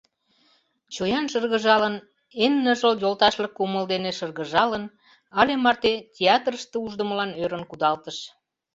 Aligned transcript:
Чоян 0.93 1.25
шыргыжалын, 1.31 1.95
эн 2.43 2.53
ныжыл 2.63 2.93
йолташлык 3.03 3.51
кумыл 3.57 3.85
дене 3.93 4.11
шыргыжалын, 4.17 4.83
але 5.39 5.53
марте 5.63 5.93
театрыште 6.17 6.75
уждымылан 6.85 7.31
ӧрын 7.43 7.63
кудалтыш. 7.69 8.17